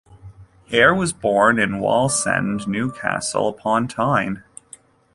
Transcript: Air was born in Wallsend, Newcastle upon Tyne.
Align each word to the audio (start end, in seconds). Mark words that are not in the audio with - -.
Air 0.71 0.95
was 0.95 1.13
born 1.13 1.59
in 1.59 1.73
Wallsend, 1.79 2.65
Newcastle 2.67 3.47
upon 3.47 3.87
Tyne. 3.87 4.41